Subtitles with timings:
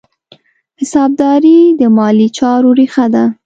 [0.81, 3.23] حسابداري د مالي چارو ریښه ده.